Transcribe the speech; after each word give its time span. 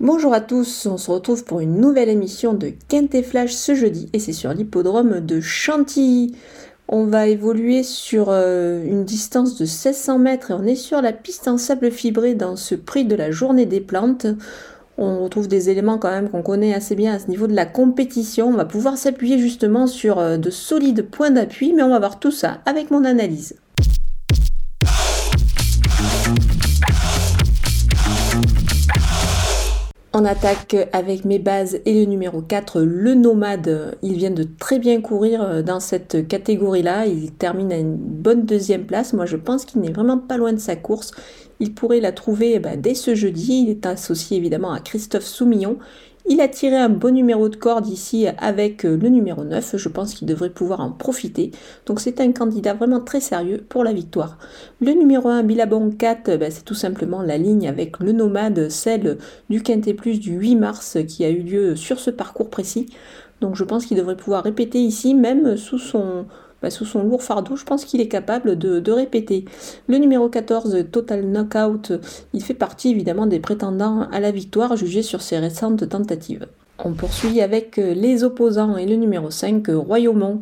Bonjour 0.00 0.32
à 0.32 0.40
tous, 0.40 0.86
on 0.86 0.96
se 0.96 1.10
retrouve 1.10 1.44
pour 1.44 1.60
une 1.60 1.78
nouvelle 1.78 2.08
émission 2.08 2.54
de 2.54 2.72
Quintet 2.88 3.22
Flash 3.22 3.52
ce 3.52 3.74
jeudi 3.74 4.08
et 4.14 4.18
c'est 4.18 4.32
sur 4.32 4.54
l'hippodrome 4.54 5.20
de 5.20 5.42
Chantilly. 5.42 6.34
On 6.88 7.04
va 7.04 7.26
évoluer 7.26 7.82
sur 7.82 8.28
euh, 8.30 8.82
une 8.82 9.04
distance 9.04 9.58
de 9.58 9.64
1600 9.64 10.18
mètres 10.18 10.52
et 10.52 10.54
on 10.54 10.64
est 10.64 10.74
sur 10.74 11.02
la 11.02 11.12
piste 11.12 11.48
en 11.48 11.58
sable 11.58 11.90
fibré 11.90 12.34
dans 12.34 12.56
ce 12.56 12.74
prix 12.74 13.04
de 13.04 13.14
la 13.14 13.30
journée 13.30 13.66
des 13.66 13.82
plantes. 13.82 14.26
On 14.96 15.22
retrouve 15.22 15.48
des 15.48 15.68
éléments 15.68 15.98
quand 15.98 16.10
même 16.10 16.30
qu'on 16.30 16.40
connaît 16.40 16.72
assez 16.72 16.94
bien 16.94 17.12
à 17.12 17.18
ce 17.18 17.28
niveau 17.28 17.46
de 17.46 17.54
la 17.54 17.66
compétition. 17.66 18.48
On 18.48 18.54
va 18.54 18.64
pouvoir 18.64 18.96
s'appuyer 18.96 19.38
justement 19.38 19.86
sur 19.86 20.18
euh, 20.18 20.38
de 20.38 20.48
solides 20.48 21.10
points 21.10 21.30
d'appui, 21.30 21.74
mais 21.74 21.82
on 21.82 21.90
va 21.90 21.98
voir 21.98 22.18
tout 22.18 22.32
ça 22.32 22.62
avec 22.64 22.90
mon 22.90 23.04
analyse. 23.04 23.56
On 30.20 30.26
attaque 30.26 30.76
avec 30.92 31.24
mes 31.24 31.38
bases 31.38 31.80
et 31.86 31.94
le 31.94 32.04
numéro 32.04 32.42
4, 32.42 32.82
le 32.82 33.14
nomade. 33.14 33.96
Il 34.02 34.18
vient 34.18 34.30
de 34.30 34.42
très 34.42 34.78
bien 34.78 35.00
courir 35.00 35.40
euh, 35.42 35.62
dans 35.62 35.80
cette 35.80 36.28
catégorie-là. 36.28 37.06
Il 37.06 37.32
termine 37.32 37.72
à 37.72 37.78
une 37.78 37.96
bonne 37.96 38.44
deuxième 38.44 38.84
place. 38.84 39.14
Moi, 39.14 39.24
je 39.24 39.38
pense 39.38 39.64
qu'il 39.64 39.80
n'est 39.80 39.92
vraiment 39.92 40.18
pas 40.18 40.36
loin 40.36 40.52
de 40.52 40.58
sa 40.58 40.76
course. 40.76 41.12
Il 41.58 41.72
pourrait 41.72 42.00
la 42.00 42.12
trouver 42.12 42.58
bah, 42.58 42.76
dès 42.76 42.94
ce 42.94 43.14
jeudi. 43.14 43.62
Il 43.62 43.70
est 43.70 43.86
associé 43.86 44.36
évidemment 44.36 44.72
à 44.72 44.80
Christophe 44.80 45.24
Soumillon. 45.24 45.78
Il 46.32 46.40
a 46.40 46.46
tiré 46.46 46.76
un 46.76 46.90
bon 46.90 47.12
numéro 47.12 47.48
de 47.48 47.56
corde 47.56 47.88
ici 47.88 48.28
avec 48.38 48.84
euh, 48.84 48.96
le 48.96 49.08
numéro 49.08 49.42
9. 49.42 49.76
Je 49.76 49.88
pense 49.88 50.14
qu'il 50.14 50.28
devrait 50.28 50.50
pouvoir 50.50 50.78
en 50.78 50.92
profiter. 50.92 51.50
Donc 51.86 51.98
c'est 51.98 52.20
un 52.20 52.30
candidat 52.30 52.72
vraiment 52.72 53.00
très 53.00 53.18
sérieux 53.18 53.64
pour 53.68 53.82
la 53.82 53.92
victoire. 53.92 54.38
Le 54.80 54.92
numéro 54.92 55.28
1, 55.28 55.42
Billabong 55.42 55.96
4, 55.96 56.36
bah, 56.36 56.52
c'est 56.52 56.64
tout 56.64 56.76
simplement 56.76 57.22
la 57.22 57.36
ligne 57.36 57.66
avec 57.66 57.98
le 57.98 58.12
nomade, 58.12 58.68
celle 58.68 59.18
du 59.48 59.60
Quintet 59.60 59.92
Plus 59.92 60.20
du 60.20 60.34
8 60.34 60.54
mars 60.54 60.98
qui 61.08 61.24
a 61.24 61.30
eu 61.30 61.40
lieu 61.40 61.74
sur 61.74 61.98
ce 61.98 62.12
parcours 62.12 62.48
précis. 62.48 62.86
Donc 63.40 63.56
je 63.56 63.64
pense 63.64 63.84
qu'il 63.84 63.96
devrait 63.96 64.16
pouvoir 64.16 64.44
répéter 64.44 64.78
ici, 64.78 65.16
même 65.16 65.56
sous 65.56 65.78
son, 65.80 66.26
bah, 66.62 66.70
sous 66.70 66.84
son 66.84 67.02
lourd 67.02 67.22
fardeau, 67.22 67.56
je 67.56 67.64
pense 67.64 67.84
qu'il 67.84 68.00
est 68.00 68.08
capable 68.08 68.58
de, 68.58 68.92
répéter. 68.92 69.44
Le 69.88 69.98
numéro 69.98 70.28
14, 70.28 70.86
Total 70.90 71.24
Knockout, 71.24 71.92
il 72.32 72.42
fait 72.42 72.54
partie 72.54 72.90
évidemment 72.90 73.26
des 73.26 73.40
prétendants 73.40 74.08
à 74.12 74.20
la 74.20 74.30
victoire 74.30 74.76
jugés 74.76 75.02
sur 75.02 75.22
ses 75.22 75.38
récentes 75.38 75.88
tentatives. 75.88 76.46
On 76.82 76.92
poursuit 76.92 77.40
avec 77.40 77.76
les 77.76 78.24
opposants 78.24 78.76
et 78.76 78.86
le 78.86 78.96
numéro 78.96 79.30
5, 79.30 79.66
Royaumont. 79.68 80.40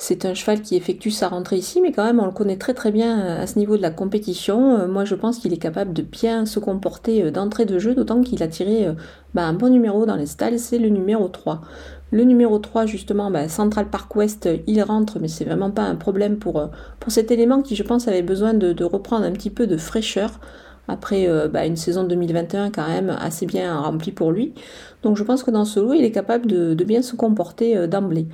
C'est 0.00 0.24
un 0.24 0.32
cheval 0.32 0.62
qui 0.62 0.76
effectue 0.76 1.10
sa 1.10 1.28
rentrée 1.28 1.56
ici, 1.56 1.80
mais 1.82 1.92
quand 1.92 2.04
même 2.04 2.20
on 2.20 2.26
le 2.26 2.32
connaît 2.32 2.56
très 2.56 2.72
très 2.72 2.92
bien 2.92 3.18
à 3.18 3.46
ce 3.46 3.58
niveau 3.58 3.76
de 3.76 3.82
la 3.82 3.90
compétition. 3.90 4.86
Moi 4.86 5.04
je 5.04 5.16
pense 5.16 5.38
qu'il 5.38 5.52
est 5.52 5.58
capable 5.58 5.92
de 5.92 6.02
bien 6.02 6.46
se 6.46 6.60
comporter 6.60 7.30
d'entrée 7.32 7.66
de 7.66 7.78
jeu, 7.80 7.94
d'autant 7.94 8.22
qu'il 8.22 8.42
a 8.42 8.48
tiré 8.48 8.86
bah, 9.34 9.44
un 9.44 9.52
bon 9.52 9.68
numéro 9.68 10.06
dans 10.06 10.16
les 10.16 10.26
stalles, 10.26 10.58
c'est 10.58 10.78
le 10.78 10.88
numéro 10.88 11.28
3. 11.28 11.62
Le 12.10 12.24
numéro 12.24 12.58
3, 12.58 12.86
justement, 12.86 13.30
bah, 13.30 13.48
Central 13.48 13.90
Park 13.90 14.16
West, 14.16 14.48
il 14.66 14.82
rentre, 14.82 15.18
mais 15.20 15.28
c'est 15.28 15.44
vraiment 15.44 15.70
pas 15.70 15.82
un 15.82 15.94
problème 15.94 16.38
pour, 16.38 16.58
euh, 16.58 16.66
pour 17.00 17.12
cet 17.12 17.30
élément 17.30 17.60
qui, 17.60 17.76
je 17.76 17.82
pense, 17.82 18.08
avait 18.08 18.22
besoin 18.22 18.54
de, 18.54 18.84
reprendre 18.84 19.26
un 19.26 19.32
petit 19.32 19.50
peu 19.50 19.66
de 19.66 19.76
fraîcheur 19.76 20.40
après 20.88 21.28
euh, 21.28 21.48
bah, 21.48 21.66
une 21.66 21.76
saison 21.76 22.04
2021 22.04 22.70
quand 22.70 22.88
même 22.88 23.16
assez 23.20 23.46
bien 23.46 23.78
remplie 23.78 24.12
pour 24.12 24.32
lui. 24.32 24.54
Donc 25.02 25.16
je 25.16 25.22
pense 25.22 25.42
que 25.42 25.50
dans 25.50 25.64
ce 25.64 25.78
lot, 25.78 25.92
il 25.92 26.04
est 26.04 26.10
capable 26.10 26.46
de, 26.46 26.84
bien 26.84 27.02
se 27.02 27.14
comporter 27.14 27.76
euh, 27.76 27.86
d'emblée. 27.86 28.26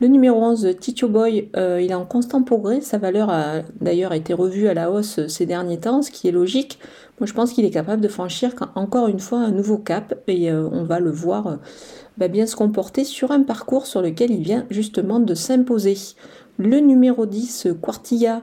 Le 0.00 0.08
numéro 0.08 0.42
11, 0.42 0.76
Tito 0.80 1.08
Boy, 1.08 1.50
il 1.54 1.90
est 1.90 1.94
en 1.94 2.06
constant 2.06 2.42
progrès. 2.42 2.80
Sa 2.80 2.98
valeur 2.98 3.28
a 3.28 3.60
d'ailleurs 3.80 4.12
été 4.14 4.32
revue 4.32 4.66
à 4.68 4.74
la 4.74 4.90
hausse 4.90 5.26
ces 5.28 5.44
derniers 5.44 5.78
temps, 5.78 6.00
ce 6.00 6.10
qui 6.10 6.26
est 6.26 6.32
logique. 6.32 6.78
Moi, 7.18 7.26
je 7.26 7.34
pense 7.34 7.52
qu'il 7.52 7.66
est 7.66 7.70
capable 7.70 8.00
de 8.00 8.08
franchir 8.08 8.52
encore 8.76 9.08
une 9.08 9.20
fois 9.20 9.40
un 9.40 9.50
nouveau 9.50 9.76
cap 9.76 10.14
et 10.26 10.50
on 10.50 10.84
va 10.84 11.00
le 11.00 11.10
voir 11.10 11.58
va 12.20 12.28
bien 12.28 12.46
se 12.46 12.56
comporter 12.56 13.04
sur 13.04 13.30
un 13.30 13.42
parcours 13.42 13.86
sur 13.86 14.02
lequel 14.02 14.30
il 14.30 14.42
vient 14.42 14.66
justement 14.70 15.20
de 15.20 15.34
s'imposer. 15.34 15.96
Le 16.58 16.78
numéro 16.78 17.24
10, 17.24 17.68
Quartilla, 17.80 18.42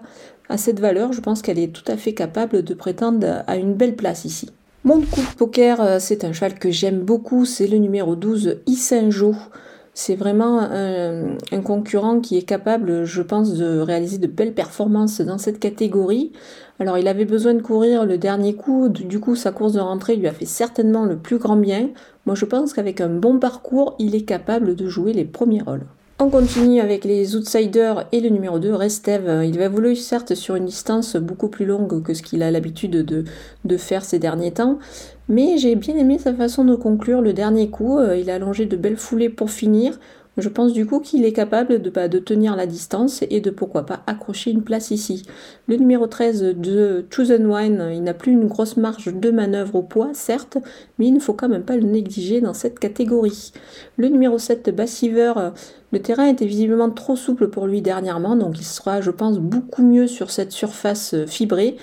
a 0.49 0.57
cette 0.57 0.79
valeur, 0.79 1.13
je 1.13 1.21
pense 1.21 1.41
qu'elle 1.41 1.59
est 1.59 1.73
tout 1.73 1.89
à 1.91 1.97
fait 1.97 2.13
capable 2.13 2.63
de 2.63 2.73
prétendre 2.73 3.43
à 3.47 3.57
une 3.57 3.73
belle 3.73 3.95
place 3.95 4.25
ici. 4.25 4.49
Mon 4.83 5.01
coup 5.01 5.19
de 5.19 5.35
poker, 5.37 5.81
euh, 5.81 5.97
c'est 5.99 6.23
un 6.23 6.31
cheval 6.31 6.57
que 6.57 6.71
j'aime 6.71 7.01
beaucoup, 7.01 7.45
c'est 7.45 7.67
le 7.67 7.77
numéro 7.77 8.15
12, 8.15 8.59
Issinjo. 8.67 9.35
C'est 9.93 10.15
vraiment 10.15 10.59
un, 10.59 11.61
concurrent 11.63 12.19
qui 12.19 12.37
est 12.37 12.43
capable, 12.43 13.03
je 13.03 13.23
pense, 13.23 13.55
de 13.55 13.79
réaliser 13.79 14.19
de 14.19 14.27
belles 14.27 14.53
performances 14.53 15.21
dans 15.21 15.39
cette 15.39 15.59
catégorie. 15.59 16.31
Alors 16.79 16.99
il 16.99 17.07
avait 17.07 17.25
besoin 17.25 17.55
de 17.55 17.63
courir 17.63 18.05
le 18.05 18.19
dernier 18.19 18.53
coup, 18.53 18.89
du 18.89 19.19
coup 19.19 19.35
sa 19.35 19.51
course 19.51 19.73
de 19.73 19.79
rentrée 19.79 20.15
lui 20.15 20.27
a 20.27 20.33
fait 20.33 20.45
certainement 20.45 21.03
le 21.03 21.17
plus 21.17 21.39
grand 21.39 21.55
bien. 21.55 21.89
Moi 22.27 22.35
je 22.35 22.45
pense 22.45 22.73
qu'avec 22.73 23.01
un 23.01 23.09
bon 23.09 23.39
parcours, 23.39 23.95
il 23.97 24.13
est 24.13 24.21
capable 24.21 24.75
de 24.75 24.87
jouer 24.87 25.13
les 25.13 25.25
premiers 25.25 25.63
rôles. 25.63 25.87
On 26.19 26.31
continue 26.31 26.81
avec 26.81 27.05
les 27.05 27.35
outsiders 27.35 28.07
et 28.11 28.21
le 28.21 28.29
numéro 28.29 28.57
2, 28.57 28.73
Restev. 28.73 29.45
Il 29.45 29.55
va 29.59 29.65
évoluer 29.65 29.93
certes 29.93 30.33
sur 30.33 30.55
une 30.55 30.65
distance 30.65 31.15
beaucoup 31.15 31.47
plus 31.47 31.67
longue 31.67 32.01
que 32.01 32.15
ce 32.15 32.23
qu'il 32.23 32.41
a 32.41 32.49
l'habitude 32.49 33.03
de, 33.05 33.23
de, 33.65 33.77
faire 33.77 34.03
ces 34.03 34.17
derniers 34.17 34.51
temps, 34.51 34.79
mais 35.29 35.59
j'ai 35.59 35.75
bien 35.75 35.95
aimé 35.95 36.17
sa 36.17 36.33
façon 36.33 36.65
de 36.65 36.73
conclure 36.73 37.21
le 37.21 37.33
dernier 37.33 37.69
coup. 37.69 37.99
Il 38.19 38.31
a 38.31 38.35
allongé 38.35 38.65
de 38.65 38.75
belles 38.75 38.97
foulées 38.97 39.29
pour 39.29 39.51
finir. 39.51 39.99
Je 40.37 40.49
pense 40.49 40.71
du 40.71 40.85
coup 40.85 40.99
qu'il 40.99 41.25
est 41.25 41.33
capable 41.33 41.81
de, 41.81 41.89
bah, 41.89 42.07
de, 42.07 42.19
tenir 42.19 42.55
la 42.55 42.67
distance 42.67 43.23
et 43.29 43.41
de 43.41 43.49
pourquoi 43.49 43.87
pas 43.87 44.03
accrocher 44.05 44.51
une 44.51 44.63
place 44.63 44.91
ici. 44.91 45.23
Le 45.67 45.77
numéro 45.77 46.05
13 46.05 46.55
de 46.55 47.05
Chosen 47.09 47.47
Wine, 47.47 47.89
il 47.91 48.03
n'a 48.03 48.13
plus 48.13 48.33
une 48.33 48.47
grosse 48.47 48.77
marge 48.77 49.11
de 49.11 49.31
manœuvre 49.31 49.75
au 49.75 49.81
poids, 49.81 50.11
certes, 50.13 50.59
mais 50.99 51.07
il 51.07 51.13
ne 51.13 51.19
faut 51.19 51.33
quand 51.33 51.49
même 51.49 51.63
pas 51.63 51.75
le 51.75 51.83
négliger 51.83 52.39
dans 52.39 52.53
cette 52.53 52.77
catégorie. 52.77 53.51
Le 53.97 54.09
numéro 54.09 54.37
7, 54.37 54.75
Bassiver, 54.75 55.33
le 55.91 55.99
terrain 55.99 56.27
était 56.27 56.45
visiblement 56.45 56.91
trop 56.91 57.15
souple 57.15 57.47
pour 57.47 57.65
lui 57.65 57.81
dernièrement, 57.81 58.35
donc 58.35 58.59
il 58.59 58.65
sera, 58.65 59.01
je 59.01 59.11
pense, 59.11 59.39
beaucoup 59.39 59.83
mieux 59.83 60.05
sur 60.05 60.29
cette 60.29 60.51
surface 60.51 61.15
fibrée. 61.25 61.77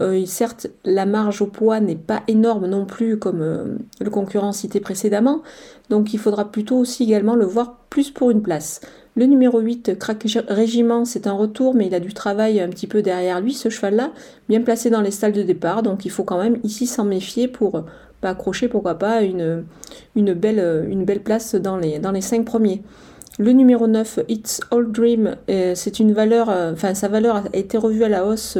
Euh, 0.00 0.24
certes, 0.24 0.68
la 0.84 1.04
marge 1.04 1.42
au 1.42 1.46
poids 1.46 1.80
n'est 1.80 1.96
pas 1.96 2.22
énorme 2.26 2.66
non 2.66 2.86
plus 2.86 3.18
comme 3.18 3.42
euh, 3.42 3.64
le 4.00 4.10
concurrent 4.10 4.52
cité 4.52 4.80
précédemment, 4.80 5.42
donc 5.90 6.14
il 6.14 6.18
faudra 6.18 6.50
plutôt 6.50 6.76
aussi 6.78 7.04
également 7.04 7.34
le 7.34 7.44
voir 7.44 7.76
plus 7.90 8.10
pour 8.10 8.30
une 8.30 8.42
place. 8.42 8.80
Le 9.16 9.26
numéro 9.26 9.58
8, 9.58 9.98
Crack 9.98 10.24
Régiment, 10.48 11.04
c'est 11.04 11.26
un 11.26 11.32
retour, 11.32 11.74
mais 11.74 11.88
il 11.88 11.94
a 11.94 12.00
du 12.00 12.14
travail 12.14 12.60
un 12.60 12.68
petit 12.68 12.86
peu 12.86 13.02
derrière 13.02 13.40
lui, 13.40 13.52
ce 13.52 13.68
cheval-là, 13.68 14.12
bien 14.48 14.62
placé 14.62 14.88
dans 14.88 15.02
les 15.02 15.10
stalles 15.10 15.32
de 15.32 15.42
départ, 15.42 15.82
donc 15.82 16.04
il 16.04 16.10
faut 16.10 16.24
quand 16.24 16.40
même 16.40 16.58
ici 16.62 16.86
s'en 16.86 17.04
méfier 17.04 17.48
pour 17.48 17.72
pas 17.72 17.84
bah, 18.22 18.30
accrocher, 18.30 18.68
pourquoi 18.68 18.94
pas, 18.94 19.22
une, 19.22 19.64
une, 20.14 20.32
belle, 20.32 21.20
place 21.24 21.54
dans 21.54 21.76
les, 21.76 21.98
dans 21.98 22.12
les 22.12 22.20
5 22.20 22.44
premiers. 22.44 22.82
Le 23.38 23.52
numéro 23.52 23.86
9, 23.86 24.20
It's 24.28 24.60
All 24.70 24.90
Dream, 24.90 25.36
euh, 25.50 25.72
c'est 25.74 25.98
une 25.98 26.12
valeur, 26.12 26.52
sa 26.94 27.08
valeur 27.08 27.36
a 27.36 27.56
été 27.56 27.76
revue 27.78 28.04
à 28.04 28.08
la 28.08 28.26
hausse 28.26 28.58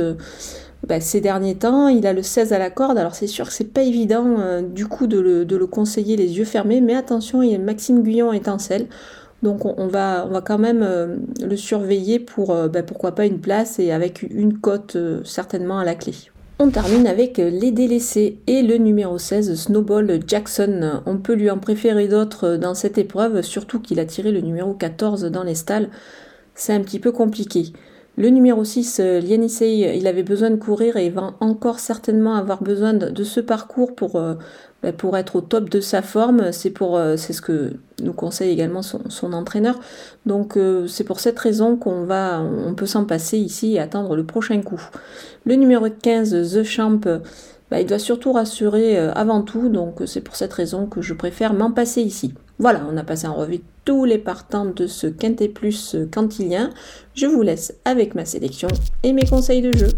bah, 0.90 1.00
ces 1.00 1.20
derniers 1.20 1.54
temps. 1.54 1.86
Il 1.86 2.04
a 2.04 2.12
le 2.12 2.20
16 2.20 2.52
à 2.52 2.58
la 2.58 2.68
corde, 2.68 2.98
alors 2.98 3.14
c'est 3.14 3.28
sûr 3.28 3.46
que 3.46 3.52
c'est 3.52 3.72
pas 3.72 3.82
évident 3.82 4.40
euh, 4.40 4.60
du 4.60 4.88
coup 4.88 5.06
de 5.06 5.20
le, 5.20 5.66
conseiller 5.66 6.16
les 6.16 6.36
yeux 6.36 6.44
fermés, 6.44 6.80
mais 6.80 6.96
attention, 6.96 7.42
il 7.42 7.52
y 7.52 7.54
a 7.54 7.58
Maxime 7.58 8.02
Guyon 8.02 8.32
étincelle. 8.32 8.88
Donc 9.44 9.64
on, 9.64 9.86
va, 9.86 10.26
on 10.28 10.32
va 10.32 10.40
quand 10.40 10.58
même 10.58 10.82
euh, 10.82 11.16
le 11.40 11.56
surveiller 11.56 12.18
pour 12.18 12.50
euh, 12.50 12.66
bah, 12.66 12.82
pourquoi 12.82 13.14
pas 13.14 13.24
une 13.24 13.38
place 13.38 13.78
et 13.78 13.92
avec 13.92 14.22
une 14.22 14.58
cote 14.58 14.98
certainement 15.24 15.78
à 15.78 15.84
la 15.84 15.94
clé. 15.94 16.12
On 16.58 16.70
termine 16.70 17.06
avec 17.06 17.38
les 17.38 17.70
délaissés 17.70 18.40
et 18.48 18.62
le 18.62 18.76
numéro 18.76 19.16
16, 19.16 19.54
Snowball 19.54 20.18
Jackson. 20.26 21.02
On 21.06 21.18
peut 21.18 21.34
lui 21.34 21.50
en 21.50 21.58
préférer 21.58 22.08
d'autres 22.08 22.56
dans 22.56 22.74
cette 22.74 22.98
épreuve, 22.98 23.42
surtout 23.42 23.78
qu'il 23.78 24.00
a 24.00 24.06
tiré 24.06 24.32
le 24.32 24.40
numéro 24.40 24.74
14 24.74 25.22
dans 25.26 25.44
les 25.44 25.54
stalles. 25.54 25.88
C'est 26.56 26.72
un 26.72 26.80
petit 26.80 26.98
peu 26.98 27.12
compliqué. 27.12 27.72
Le 28.20 28.28
numéro 28.28 28.62
6, 28.64 29.00
euh, 29.00 29.20
Lianisei, 29.22 29.96
il 29.96 30.06
avait 30.06 30.22
besoin 30.22 30.50
de 30.50 30.56
courir 30.56 30.98
et 30.98 31.06
il 31.06 31.12
va 31.12 31.32
encore 31.40 31.78
certainement 31.78 32.34
avoir 32.34 32.62
besoin 32.62 32.92
de, 32.92 33.24
ce 33.24 33.40
parcours 33.40 33.94
pour, 33.94 34.16
euh, 34.16 34.34
bah, 34.82 34.92
pour 34.92 35.16
être 35.16 35.36
au 35.36 35.40
top 35.40 35.70
de 35.70 35.80
sa 35.80 36.02
forme. 36.02 36.52
C'est 36.52 36.68
pour 36.68 36.98
euh, 36.98 37.16
ce 37.16 37.40
que 37.40 37.72
nous 38.02 38.12
conseille 38.12 38.50
également 38.50 38.82
son, 38.82 39.32
entraîneur. 39.32 39.80
Donc 40.26 40.58
c'est 40.86 41.04
pour 41.04 41.18
cette 41.18 41.38
raison 41.38 41.76
qu'on 41.76 42.04
va 42.04 42.42
on 42.42 42.74
peut 42.74 42.84
s'en 42.84 43.06
passer 43.06 43.38
ici 43.38 43.76
et 43.76 43.80
attendre 43.80 44.14
le 44.14 44.24
prochain 44.24 44.60
coup. 44.60 44.82
Le 45.46 45.54
numéro 45.54 45.86
15, 45.88 46.52
The 46.52 46.62
Champ, 46.62 47.00
bah, 47.70 47.80
il 47.80 47.86
doit 47.86 47.98
surtout 47.98 48.32
rassurer 48.32 48.98
avant 48.98 49.40
tout, 49.40 49.70
donc 49.70 50.02
c'est 50.04 50.20
pour 50.20 50.36
cette 50.36 50.52
raison 50.52 50.84
que 50.84 51.00
je 51.00 51.14
préfère 51.14 51.54
m'en 51.54 51.70
passer 51.70 52.02
ici. 52.02 52.34
Voilà, 52.60 52.82
on 52.92 52.96
a 52.98 53.04
passé 53.04 53.26
en 53.26 53.32
revue 53.32 53.62
tous 53.86 54.04
les 54.04 54.18
partants 54.18 54.66
de 54.66 54.86
ce 54.86 55.06
Quintet 55.06 55.48
Plus 55.48 55.96
cantilien. 56.12 56.68
Je 57.14 57.24
vous 57.24 57.40
laisse 57.40 57.74
avec 57.86 58.14
ma 58.14 58.26
sélection 58.26 58.68
et 59.02 59.14
mes 59.14 59.24
conseils 59.24 59.62
de 59.62 59.74
jeu. 59.74 59.88